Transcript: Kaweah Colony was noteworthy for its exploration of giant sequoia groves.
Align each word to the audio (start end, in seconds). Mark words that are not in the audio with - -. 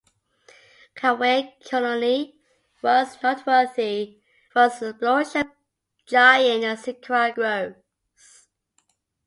Kaweah 0.95 1.53
Colony 1.69 2.33
was 2.81 3.21
noteworthy 3.21 4.17
for 4.51 4.65
its 4.65 4.81
exploration 4.81 5.41
of 5.41 5.47
giant 6.07 6.79
sequoia 6.79 7.31
groves. 7.31 8.47